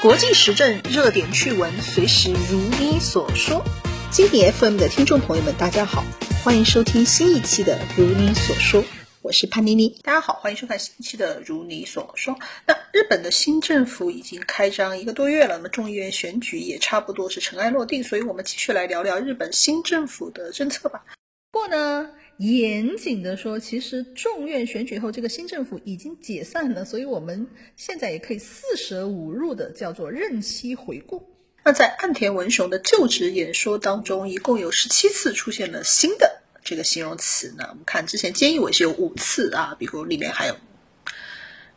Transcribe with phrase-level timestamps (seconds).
[0.00, 3.62] 国际时政热点趣闻，随时如你所说。
[4.10, 6.04] 经典 FM 的听众朋友们，大家好，
[6.42, 8.82] 欢迎收听新一期的《如你所说》，
[9.22, 10.00] 我是潘妮妮。
[10.02, 12.34] 大家好，欢迎收看新一期的《如你所说》。
[12.66, 21.02] 那日本的新政府已经开张一个多月了，那么众议院选举也差不多是尘埃落定，所以我们继续来聊聊日本新政府的政策吧。
[21.50, 31.26] 不过呢，严谨的说，其实众院选举后，这个新政府已经解散了，所以我们现在也可以四舍五入的叫做任期回顾。
[31.64, 37.64] 那在岸田文雄的就职演说当中，一共有十七次出现了新的这个形容词呢。
[37.70, 40.56] 我们看之前菅义伟是有五次啊，比如里面还有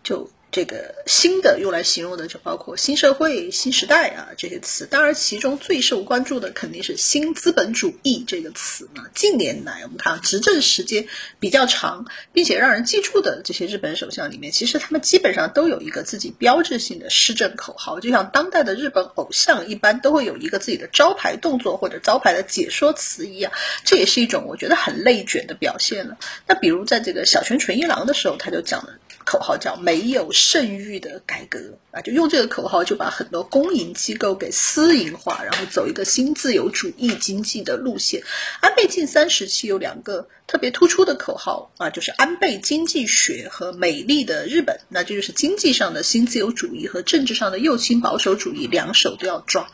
[0.04, 0.30] 就。
[0.52, 9.04] 这个新的用来形容的就包括新社会、新时代啊这些词，当然其中最受关注的肯定是新资本主义这个词呢。
[9.16, 11.08] 近年来我们看执政时间
[11.40, 23.54] 比较长，并且让人记住的这些日本首相里面，其实他们基本上都有一个自己标志性的施政口号，就像当代的日本偶像一般都会有一个自己的招牌动作或者招牌的解说词一样，
[23.86, 26.18] 这也是一种我觉得很内卷的表现了。
[26.46, 28.98] 那比如在这个小泉纯一郎的时候，他就讲了。
[29.26, 31.60] 口号叫“没有剩余的改革”
[31.92, 38.22] 啊，就用这个口号就把很多公营机构给私营化，然后走一个新自由主义经济的路线。
[38.62, 40.28] 安倍晋三时期有两个。
[40.52, 49.66] 特别突出的口号啊，就是安倍经济学和美丽的日本，那这就是经济上的新自由主义和政治上的右倾保守主义，两手都要抓。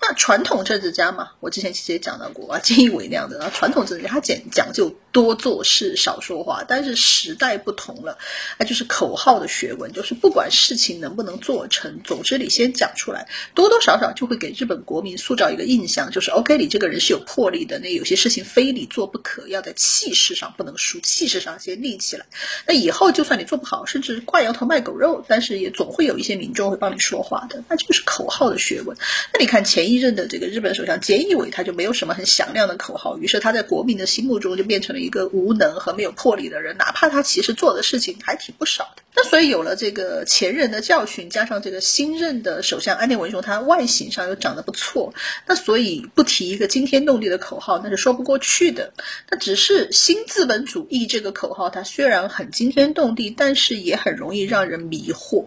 [0.00, 8.18] 那传统政治家嘛，我之前其实也讲到过啊，金义伟那样的啊，传统政治家他讲讲究多做事少说话，但是时代不同了，
[8.58, 20.23] 那就是口号的学问，就是不管事情能不能做成，总之你先讲出来，多多少少就会给日本国民塑造一个印象，就是 OK，你这个人是有魄力的，那有些事情非你做不可，要在气势。
[20.24, 22.24] 势上不能输，气势上先立起来。
[22.66, 27.62] 那以后就算你做不好，甚至挂羊头卖狗肉，但是也总会有一些民众会帮你说话的。
[27.68, 28.96] 那就是口号的学问。
[29.34, 39.03] 那你看前一任的这个日本首相菅义伟，他就没有什么很响亮的口号，于是他在国民的心目中就变成了一个无能和没有魄力的人，哪怕他其实做的事情还挺不少的。
[39.16, 45.14] 那所以有了这个前任的教训，加上这个新任的首相安田文雄，他外形上又长得不错，
[45.46, 48.92] 那所以不提一个惊天动地的口号，那是说不过去的。
[49.30, 55.44] 那只是新资本主义这个口号，它虽然很惊天动地，但是也很容易让人迷惑。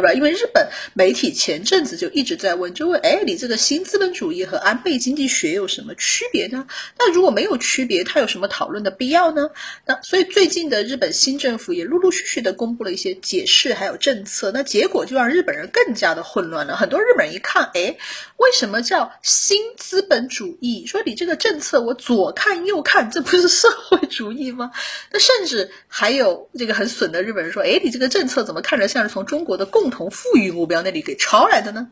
[0.00, 0.12] 对吧？
[0.12, 6.66] 因为日本媒体前阵子就一直在问，就问，哎，你这个新资本主义和安倍经济学有什么区别呢？
[6.98, 9.50] 那如果没有区别，它有什么讨论的必要呢？
[9.86, 16.76] 那所以最近的日本新政府也陆陆续续的公布了一些解释，还有政策，那结果就让日本人更加的混乱了。
[16.76, 17.96] 很多日本人一看，哎，
[18.36, 20.86] 为什么叫新资本主义？
[20.86, 24.70] 说你这个政策我左看右看，这不是社会主义吗？
[25.10, 31.88] 那甚至还有这个很损的日本人说，哎，你这个政策怎么看着像是从中国的共共同富裕目标那里给抄来的呢？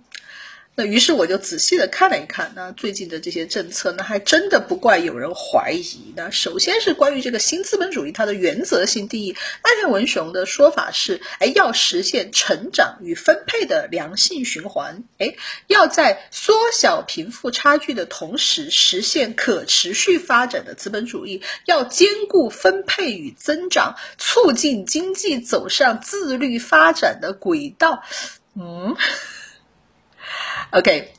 [0.87, 6.13] 于是我就仔细的看了一看，那最近的这些政策，那还真的不怪有人怀疑。
[6.17, 15.35] 那首先是关于这个新资本主义它的原则性定义，安田文雄的说法是：哎，要实现成长与分配的良性循环，哎，
[15.67, 28.03] 要在缩小贫富差距的同时实现可持续发展的资本主义，要兼顾分配与增长，促进经济走上自律发展的轨道。
[28.55, 28.97] 嗯。
[30.73, 31.13] OK，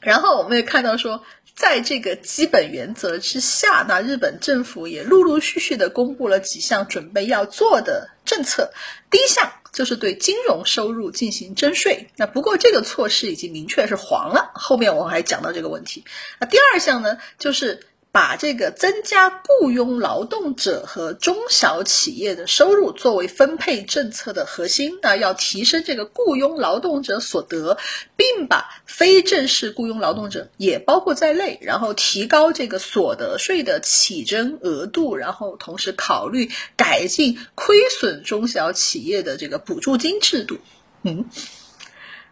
[0.00, 1.22] 然后我们也看到说，
[1.54, 8.72] 在这个基本原则之下，那日本政府也陆陆续续的公布了几项准备要做的政策。
[9.10, 16.04] 第一项就是对金融收入进行征税，那不过这个措施已经明确是黄了，后面我还讲到这个问题。
[16.38, 17.80] 那第二项呢，就是。
[18.12, 27.78] 把这个增加雇佣劳动者和中小企业的收入作为分配政策的核心，那要提升这个雇佣劳动者所得，
[28.16, 40.58] 并把非正式雇佣劳动者也包括在内，然后提高这个所得税的起征额度，然后同时考虑改进亏损中小企业的这个补助金制度。
[41.02, 41.26] 嗯。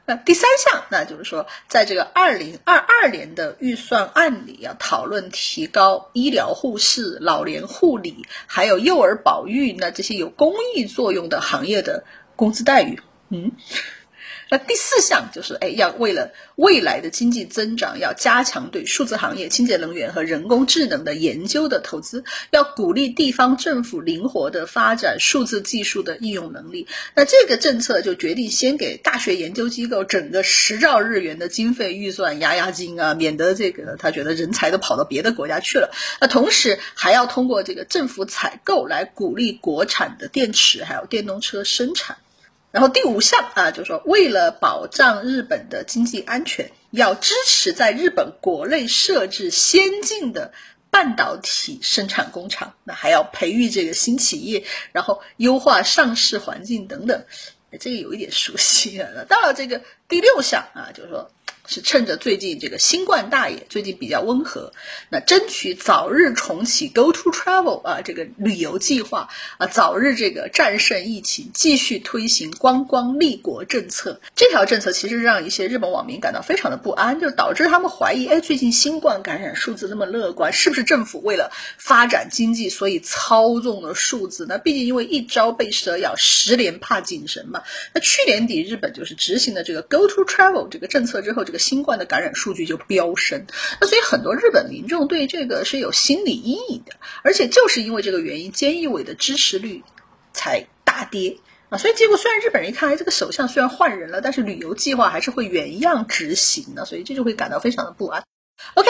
[0.08, 12.98] 那 第三项，那就是说，在这个二零二二年的预算案里，要讨论提高医疗护士、老年护理，还有幼儿保育，那这些有公益作用的行业的工资待遇。
[13.28, 13.52] 嗯，
[14.50, 26.86] 那第四项就是，哎，要为了未来的经济增长，要加强对数字行业、清洁能源和人工智能的研究的投资，要鼓励地方政府灵活的发展数字技术的应用能力。
[27.14, 35.90] 那这个政策就决定先给大学研究机构整个十兆日元的经费预算压压惊啊，免得这个他觉得人才都跑到别的国家去了。
[36.20, 42.16] 那同时还要通过这个政府采购来鼓励国产的电池还有电动车生产。
[42.70, 50.52] 然后第五项啊，就是说，为了保障日本的经济安全，要支持在日本国内设置先进的
[50.90, 57.24] 半导体生产工厂，那还要培育这个新企业，然后优化上市环境等等。
[57.80, 59.24] 这个有一点熟悉了。
[59.24, 61.30] 到了这个第六项啊，就是说。
[61.68, 64.72] 是趁着最近这个新冠大爷最近比较温和，
[65.10, 69.28] 那争取早日重启 Go to Travel 啊这个旅游计划
[69.58, 74.18] 啊，早日这个战胜疫情，继续推行观光立国政策。
[74.34, 84.46] 这条政策其实让一些日本网民感到非常的不安，就导致他们怀疑：哎，最近新冠感染数字那么乐观，是不是政府为了发展经济，所以操纵了数字？
[84.48, 87.62] 那毕竟因为一朝被蛇咬，十年怕井绳嘛。
[87.92, 91.57] 那去年底日本就是执行了这个 Go to Travel 这个政策之后，这个。
[91.58, 93.46] 新冠的感染数据就飙升，
[93.80, 99.82] 那所以很多日本民众对这个是有心理阴影的，而且就是因为这个原因，菅义伟的支持率
[100.32, 101.38] 才大跌
[101.68, 101.78] 啊。
[101.78, 108.24] 所以结果虽然日本人一看，哎，这个首相虽然换人了，但是旅游计划还是会原样执行的，所以这就会感到非常的不安。
[108.74, 108.88] OK，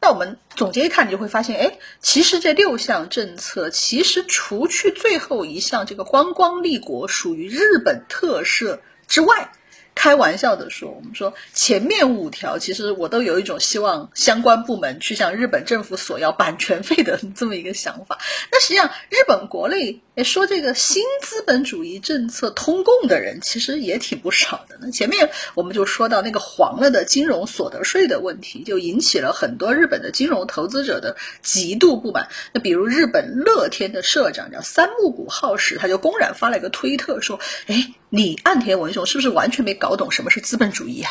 [0.00, 9.52] 那我们总结一看，你就会发现，哎，其实这六项政策，其实除去最后一项这个观光立国属于日本特色之外。
[9.98, 18.16] 开玩笑的说，我们说前面五条，其实我都有一种希望相关部门去向日本政府索要版权费的这么一个想法。
[18.52, 24.78] 那实际上，日本国内诶说这个新资本主义政策通共的人，其实也挺不少的。
[24.80, 32.28] 那前面我们就说到那个黄了的金融所得税的问题，就引起了很多日本的金融投资者的极度不满。
[32.52, 41.10] 那比如日本乐天的社长叫三木谷浩史，他就公然发了一个推特说：“哎。”你岸田文雄是不是完全没搞懂什么是资本主义啊？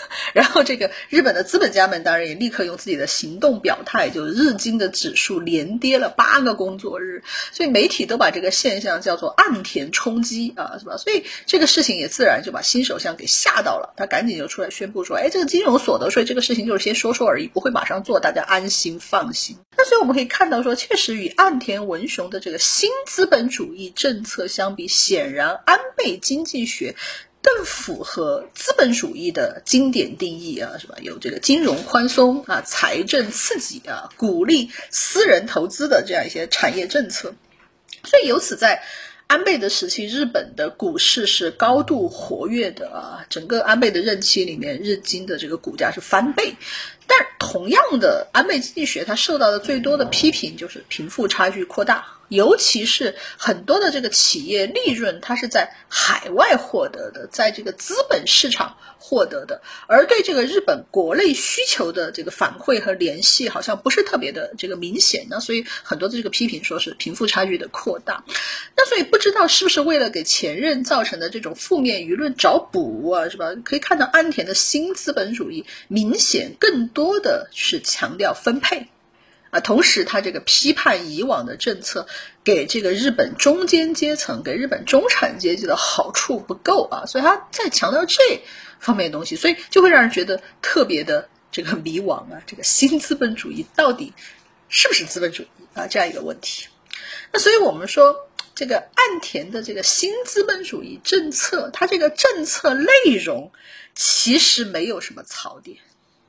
[0.34, 7.22] 然后这个日本的资本家们当然也立刻用自己的行动表态，就日经的指数连跌了八个工作日，
[7.52, 10.96] 所以媒体都把这个现象叫做岸田冲击啊，是吧？
[10.96, 19.56] 所以这个事情也自然就把新首相给吓到了，他赶紧就出来宣布说，哎，这个金融所得税这个事情就是先说说而已，不会马上做，大家安心放心。
[19.76, 26.94] 那所以我们可以看到说，确实与岸田文雄的这个新资本主义政策相比，显然安倍经济学。
[27.46, 30.96] 更符合资本主义的经典定义啊，是吧？
[31.00, 37.34] 有这个金融宽松啊，财政刺激啊，鼓励私人投资的这样一些产业政策。
[38.02, 38.82] 所以由此在
[39.28, 43.24] 安倍的时期，日本的股市是高度活跃的啊。
[43.30, 46.56] 整个安倍的任期里面，日经的这个股价是翻倍。
[47.06, 52.06] 但同样的，安倍经济学它受到的最多的批评就是贫富差距扩大。
[52.28, 65.38] 尤其是很多的这个企业利润，它是在海外获得的，在这个资本市场获得的，而对这个日本国内需求的这个反馈和联系，好像不是特别的这个明显呢。
[65.38, 68.24] 所以很多的这个批评说是贫富差距的扩大。
[68.76, 73.54] 那所以不知道是不是为了给前任造成的这种负面舆论找补啊，是吧？
[73.64, 78.88] 可以看到安田的新资本主义明显更多的是强调分配。
[79.60, 82.06] 同时他这个批判以往的政策，
[82.44, 88.42] 给这个日本中间阶层、给日本中产阶级的好处不够啊，所以他在强调这
[88.78, 92.42] 方面的东西，所以就会让人觉得特别的这个迷惘啊。
[92.46, 94.12] 这个新资本主义到底
[94.68, 95.86] 是不是资本主义啊？
[95.86, 96.68] 这样一个问题。
[97.32, 102.90] 那所以我们说，这个岸田的这个新资本主义政策，它这个政策内
[103.24, 103.52] 容
[103.94, 105.78] 其实没有什么槽点。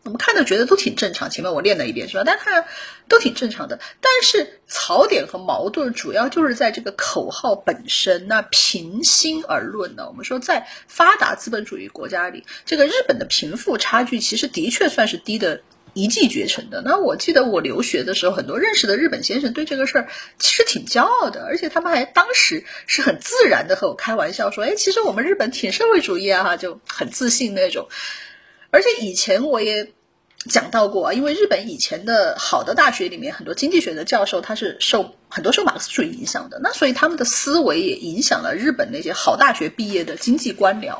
[0.03, 2.23] 我们看着觉得都挺正常，前面我练了一遍是吧？
[2.23, 2.65] 大家看
[3.09, 8.25] 都挺正常的，但是槽点和矛盾主要就是在这个口号本身。
[8.27, 15.59] 那平心而论呢，我们说在发达资本主义国家里，这个日本的贫富差距其实的确算是低的
[15.93, 16.81] 一骑绝尘的。
[16.85, 20.07] 那我记得我留学的时候，很多认识的日本先生对这个事儿
[20.39, 27.89] 其实挺骄傲的，而且他们还当时是很自然的和我开玩笑说：“哎，其实我们日本挺社会主义啊，就很自信那种。”
[28.71, 29.91] 而且以前我也。
[30.47, 40.99] 讲到过啊，因为日本以前的好的大学里面，很多经济学的教授他是受很多受马克思主义影响的，那所以他们的思维也影响了日本那些好大学毕业的经济官僚。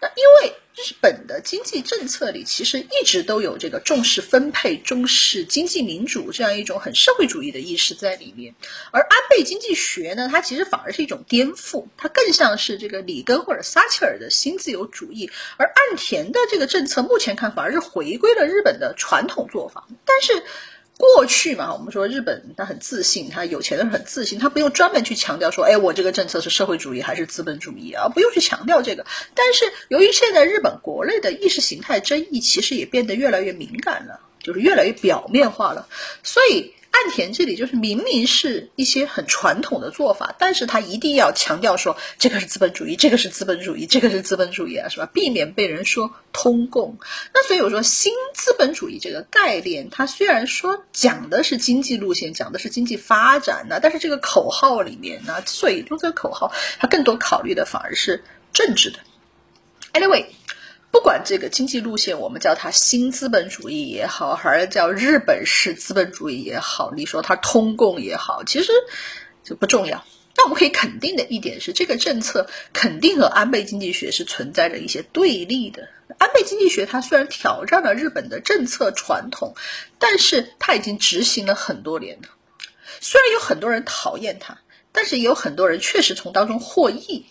[0.00, 8.54] 那因为日本经济政策里其实一直都有这个重视分配、重视经济民主这样一种很社会主义的意识在里面，
[8.90, 20.44] 而安倍经济学呢，它其实反而是一种颠覆，它更像是这个里根或者撒切尔的新自由主义，而岸田的这个政策目前看反而是回归了日本的传统做法，但是。
[21.00, 29.06] 过去嘛，我们说日本他很自信，他有钱的人很自信，他不用专门去强调说，哎，我这个政策是社会主义还是资本主义啊，不用去强调这个。
[29.34, 35.88] 但是由于现在日本国内的意识形态争议其实也变得越来越敏感了，就是越来越表面化了，
[36.22, 36.74] 所以。
[36.90, 45.06] 岸田这里就是明明是一些很传统的做法，但是他一定要强调说这个是资本主义，这个是资本主义，这个是资本主义啊，是吧？
[45.06, 46.98] 避免被人说通共。
[47.32, 58.98] 那所以我说新资本主义这个概念，它虽然说讲的是经济路线，讲的是经济发展呢，但是这个口号里面呢，之所以用这个口号，它更多考虑的反而是政治的。
[59.92, 60.26] Anyway。
[60.90, 68.72] 不管这个经济路线，我们叫它新资本主义也好，还是叫日本式资本主义也好，你说它通共也好，其实
[69.44, 70.04] 就不重要。
[70.34, 75.88] 但我们可以肯定的一点是，这个政策肯定和安倍经济学是存在着一些对立的。
[76.18, 79.54] 安倍经济学它虽然挑战了日本的政策传统，
[79.98, 82.28] 但是它已经执行了很多年了。
[83.00, 84.58] 虽然有很多人讨厌它，
[84.92, 87.26] 但是也有很多人确实从当中获益。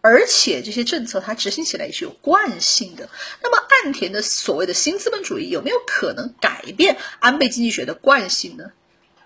[0.00, 3.08] 而且这些政策它执行起来也是有惯性的。
[3.42, 8.70] 那么岸田的所谓的新资本主义有没有可能改变安倍经济学的惯性呢？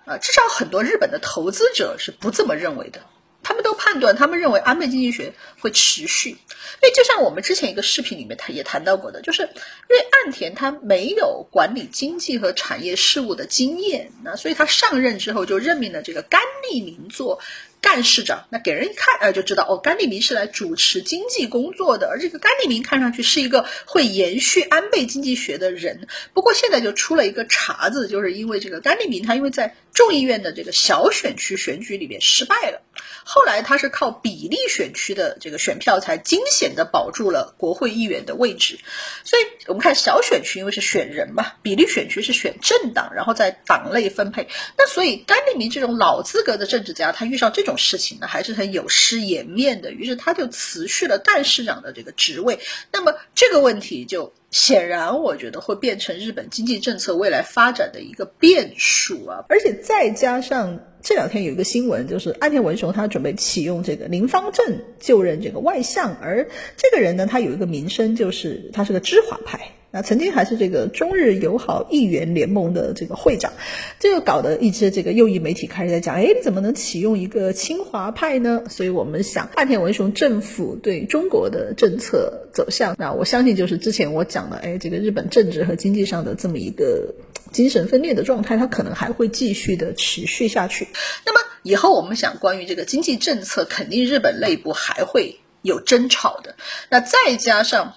[0.04, 3.02] 啊，至少很多日本的投资者是不这么认为的。
[3.44, 6.30] 他们都判断，他们认为安倍经济学会持续。
[6.30, 6.36] 因
[6.82, 17.40] 为就像我们之前一个视频里面他也谈到过的，就是因为岸田他没有管理经济和产业事务的经验，那所以他上任之后就任命了这个甘利明做。
[17.82, 26.06] 干事长，那给人一看，呃，就知道哦，甘利明是来主持经济工作的，而这个甘利明看上去是一个会延续安倍经济学的人。
[26.32, 32.80] 不过现在就出了一个茬子，就是因为这个甘利明他因为在众议院的这个小选区选举里面失败了，
[33.24, 38.78] 后来他是靠比例选区的这个选票才惊险的保住了国会议员的位置。
[39.24, 44.46] 所以我们看小选区，因为是选人嘛，比例选区是选政党，然后在党内分配。
[44.78, 47.71] 那所以甘利明这种老资格的政治家，他遇上这种。
[47.76, 52.58] 事情呢还是很有失颜面的，于是他就辞去了干事长的这个职位。
[52.92, 59.44] 那么这个问题就显然，我觉得会变成日本经济政策未来发展的一个变数啊！
[59.48, 69.58] 而且再加上这两天有一个新闻，就是安田文雄他准备启用这个林方正就任这个外相，而这个人呢，他有一个名声，就是他是个知华派。
[69.92, 73.52] 那曾经还是这个中日友好议员联盟的这个会长，
[74.00, 78.62] 这个搞得一些这个右翼媒体开始在讲，哎，你怎么能启用一个清华派呢？
[78.70, 87.14] 所以我们想，岸田文雄政府对中国的政策走向，那我相信就是之前我讲的，哎，这个日本政治和经济上的这么一个
[87.52, 90.88] 精神分裂的状态，它可能还会继续的持续下去。
[91.26, 96.54] 那么以后我们想，关于这个经济政策，肯定日本内部还会有争吵的。
[96.88, 97.96] 那再加上。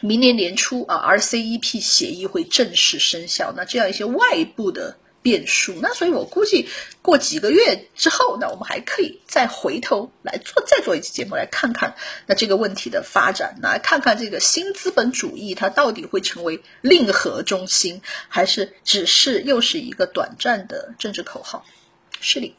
[0.00, 3.52] 明年年初啊，RCEP 协议会正式生效。
[3.56, 6.68] 那这样一些外部的变数，那所以我估计
[7.02, 21.64] 过几个月之后，那我们还可以再回头来做再做一期节目，来看看那这个问题的发展，来看看这个新资本主义它到底会成为令和中心，还是只是又是一个短暂的政治口号？
[22.20, 22.54] 是的。